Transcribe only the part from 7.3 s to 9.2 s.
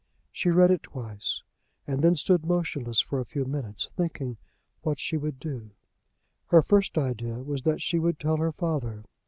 was that she would tell her father.